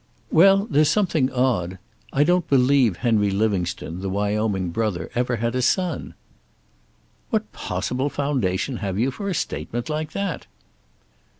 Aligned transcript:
"Well, 0.31 0.65
there's 0.65 0.89
something 0.89 1.31
odd. 1.31 1.77
I 2.11 2.23
don't 2.23 2.47
believe 2.49 2.97
Henry 3.05 3.29
Livingstone, 3.29 3.99
the 4.01 4.09
Wyoming 4.09 4.71
brother, 4.71 5.11
ever 5.13 5.35
had 5.35 5.53
a 5.53 5.61
son." 5.61 6.15
"What 7.29 7.51
possible 7.51 8.09
foundation 8.09 8.77
have 8.77 8.97
you 8.97 9.11
for 9.11 9.29
a 9.29 9.35
statement 9.35 9.89
like 9.89 10.13
that?" 10.13 10.47